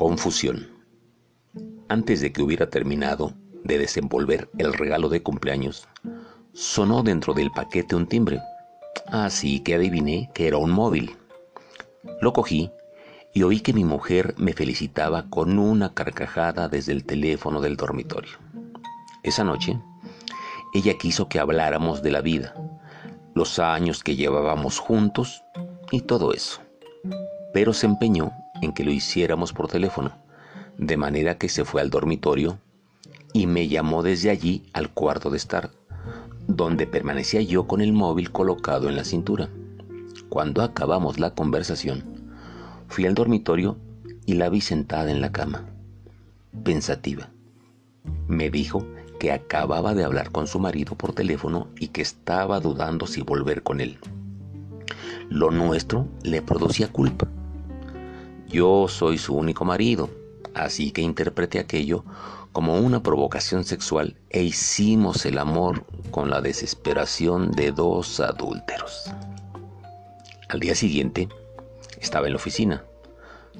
Confusión. 0.00 0.66
Antes 1.90 2.22
de 2.22 2.32
que 2.32 2.40
hubiera 2.40 2.70
terminado 2.70 3.34
de 3.64 3.76
desenvolver 3.76 4.48
el 4.56 4.72
regalo 4.72 5.10
de 5.10 5.22
cumpleaños, 5.22 5.86
sonó 6.54 7.02
dentro 7.02 7.34
del 7.34 7.50
paquete 7.50 7.94
un 7.94 8.06
timbre, 8.06 8.40
así 9.08 9.60
que 9.60 9.74
adiviné 9.74 10.30
que 10.32 10.48
era 10.48 10.56
un 10.56 10.70
móvil. 10.70 11.18
Lo 12.22 12.32
cogí 12.32 12.70
y 13.34 13.42
oí 13.42 13.60
que 13.60 13.74
mi 13.74 13.84
mujer 13.84 14.34
me 14.38 14.54
felicitaba 14.54 15.28
con 15.28 15.58
una 15.58 15.92
carcajada 15.92 16.66
desde 16.66 16.92
el 16.92 17.04
teléfono 17.04 17.60
del 17.60 17.76
dormitorio. 17.76 18.38
Esa 19.22 19.44
noche, 19.44 19.78
ella 20.72 20.96
quiso 20.96 21.28
que 21.28 21.40
habláramos 21.40 22.00
de 22.00 22.10
la 22.10 22.22
vida, 22.22 22.54
los 23.34 23.58
años 23.58 24.02
que 24.02 24.16
llevábamos 24.16 24.78
juntos 24.78 25.44
y 25.90 26.00
todo 26.00 26.32
eso, 26.32 26.62
pero 27.52 27.74
se 27.74 27.84
empeñó 27.84 28.32
en 28.60 28.72
que 28.72 28.84
lo 28.84 28.92
hiciéramos 28.92 29.52
por 29.52 29.68
teléfono, 29.68 30.12
de 30.78 30.96
manera 30.96 31.38
que 31.38 31.48
se 31.48 31.64
fue 31.64 31.80
al 31.80 31.90
dormitorio 31.90 32.58
y 33.32 33.46
me 33.46 33.68
llamó 33.68 34.02
desde 34.02 34.30
allí 34.30 34.64
al 34.72 34.90
cuarto 34.90 35.30
de 35.30 35.36
estar, 35.36 35.70
donde 36.46 36.86
permanecía 36.86 37.42
yo 37.42 37.66
con 37.66 37.80
el 37.80 37.92
móvil 37.92 38.32
colocado 38.32 38.88
en 38.88 38.96
la 38.96 39.04
cintura. 39.04 39.48
Cuando 40.28 40.62
acabamos 40.62 41.18
la 41.18 41.34
conversación, 41.34 42.04
fui 42.88 43.06
al 43.06 43.14
dormitorio 43.14 43.76
y 44.26 44.34
la 44.34 44.48
vi 44.48 44.60
sentada 44.60 45.10
en 45.10 45.20
la 45.20 45.32
cama, 45.32 45.66
pensativa. 46.64 47.30
Me 48.26 48.50
dijo 48.50 48.86
que 49.18 49.32
acababa 49.32 49.94
de 49.94 50.04
hablar 50.04 50.30
con 50.30 50.46
su 50.46 50.58
marido 50.58 50.96
por 50.96 51.12
teléfono 51.12 51.68
y 51.78 51.88
que 51.88 52.00
estaba 52.00 52.58
dudando 52.58 53.06
si 53.06 53.22
volver 53.22 53.62
con 53.62 53.80
él. 53.80 53.98
Lo 55.28 55.50
nuestro 55.50 56.08
le 56.22 56.42
producía 56.42 56.88
culpa 56.88 57.28
yo 58.50 58.88
soy 58.88 59.16
su 59.16 59.34
único 59.34 59.64
marido, 59.64 60.10
así 60.54 60.90
que 60.90 61.02
interpreté 61.02 61.60
aquello 61.60 62.04
como 62.52 62.78
una 62.78 63.02
provocación 63.02 63.64
sexual 63.64 64.16
e 64.28 64.42
hicimos 64.42 65.24
el 65.24 65.38
amor 65.38 65.84
con 66.10 66.30
la 66.30 66.40
desesperación 66.40 67.52
de 67.52 67.70
dos 67.70 68.18
adúlteros. 68.18 69.12
Al 70.48 70.58
día 70.58 70.74
siguiente, 70.74 71.28
estaba 72.00 72.26
en 72.26 72.32
la 72.32 72.38
oficina, 72.38 72.84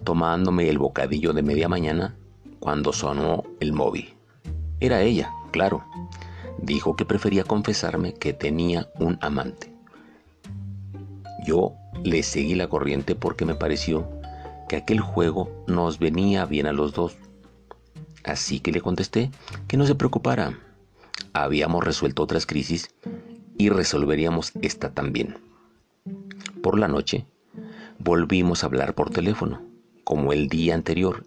tomándome 0.02 0.68
el 0.68 0.78
bocadillo 0.78 1.32
de 1.32 1.42
media 1.42 1.68
mañana 1.68 2.16
cuando 2.58 2.92
sonó 2.92 3.44
el 3.60 3.72
móvil. 3.72 4.14
Era 4.80 5.02
ella, 5.02 5.30
claro. 5.52 5.84
Dijo 6.58 6.96
que 6.96 7.04
prefería 7.04 7.44
confesarme 7.44 8.14
que 8.14 8.32
tenía 8.32 8.88
un 8.98 9.18
amante. 9.20 9.72
Yo 11.46 11.74
le 12.02 12.22
seguí 12.24 12.56
la 12.56 12.68
corriente 12.68 13.14
porque 13.14 13.44
me 13.44 13.54
pareció 13.54 14.19
que 14.70 14.76
aquel 14.76 15.00
juego 15.00 15.50
nos 15.66 15.98
venía 15.98 16.46
bien 16.46 16.68
a 16.68 16.72
los 16.72 16.92
dos. 16.92 17.16
Así 18.22 18.60
que 18.60 18.70
le 18.70 18.80
contesté 18.80 19.32
que 19.66 19.76
no 19.76 19.84
se 19.84 19.96
preocupara. 19.96 20.60
Habíamos 21.32 21.82
resuelto 21.82 22.22
otras 22.22 22.46
crisis 22.46 22.94
y 23.58 23.68
resolveríamos 23.68 24.52
esta 24.62 24.94
también. 24.94 25.38
Por 26.62 26.78
la 26.78 26.86
noche, 26.86 27.26
volvimos 27.98 28.62
a 28.62 28.66
hablar 28.66 28.94
por 28.94 29.10
teléfono, 29.10 29.60
como 30.04 30.32
el 30.32 30.48
día 30.48 30.76
anterior, 30.76 31.24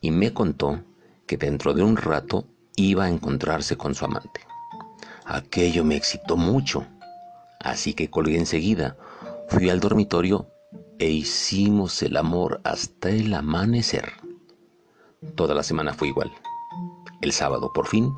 y 0.00 0.12
me 0.12 0.32
contó 0.32 0.84
que 1.26 1.36
dentro 1.36 1.74
de 1.74 1.82
un 1.82 1.96
rato 1.96 2.46
iba 2.76 3.06
a 3.06 3.10
encontrarse 3.10 3.76
con 3.76 3.96
su 3.96 4.04
amante. 4.04 4.42
Aquello 5.24 5.82
me 5.82 5.96
excitó 5.96 6.36
mucho, 6.36 6.86
así 7.58 7.94
que 7.94 8.10
colgué 8.10 8.38
enseguida, 8.38 8.96
fui 9.48 9.70
al 9.70 9.80
dormitorio 9.80 10.46
e 10.98 11.10
hicimos 11.10 12.02
el 12.02 12.16
amor 12.16 12.60
hasta 12.64 13.10
el 13.10 13.32
amanecer. 13.34 14.12
Toda 15.34 15.54
la 15.54 15.62
semana 15.62 15.94
fue 15.94 16.08
igual. 16.08 16.32
El 17.20 17.32
sábado, 17.32 17.72
por 17.72 17.86
fin, 17.86 18.14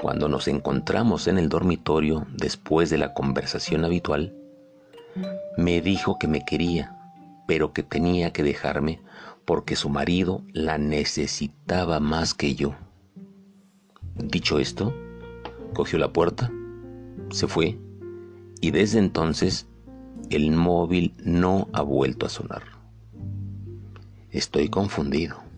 cuando 0.00 0.28
nos 0.28 0.48
encontramos 0.48 1.26
en 1.28 1.38
el 1.38 1.48
dormitorio 1.48 2.26
después 2.36 2.90
de 2.90 2.98
la 2.98 3.12
conversación 3.14 3.84
habitual, 3.84 4.34
me 5.56 5.80
dijo 5.80 6.18
que 6.18 6.28
me 6.28 6.44
quería, 6.44 6.96
pero 7.46 7.72
que 7.72 7.82
tenía 7.82 8.32
que 8.32 8.42
dejarme 8.42 9.00
porque 9.44 9.74
su 9.74 9.88
marido 9.88 10.42
la 10.52 10.78
necesitaba 10.78 11.98
más 11.98 12.34
que 12.34 12.54
yo. 12.54 12.74
Dicho 14.14 14.58
esto, 14.58 14.94
cogió 15.74 15.98
la 15.98 16.12
puerta, 16.12 16.50
se 17.30 17.46
fue 17.46 17.78
y 18.60 18.70
desde 18.70 18.98
entonces 18.98 19.66
el 20.30 20.52
móvil 20.52 21.12
no 21.24 21.68
ha 21.72 21.82
vuelto 21.82 22.26
a 22.26 22.28
sonar. 22.28 22.62
Estoy 24.30 24.68
confundido. 24.68 25.49